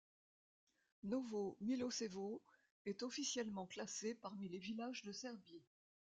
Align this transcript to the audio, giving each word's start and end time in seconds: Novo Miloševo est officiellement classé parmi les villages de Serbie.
Novo 1.03 1.55
Miloševo 1.61 2.41
est 2.87 3.03
officiellement 3.03 3.67
classé 3.67 4.15
parmi 4.15 4.49
les 4.49 4.57
villages 4.57 5.03
de 5.03 5.11
Serbie. 5.11 5.61